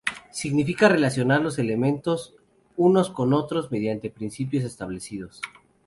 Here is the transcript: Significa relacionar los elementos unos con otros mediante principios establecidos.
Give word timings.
Significa 0.31 0.89
relacionar 0.89 1.43
los 1.43 1.59
elementos 1.59 2.33
unos 2.75 3.11
con 3.11 3.33
otros 3.33 3.71
mediante 3.71 4.09
principios 4.09 4.63
establecidos. 4.63 5.41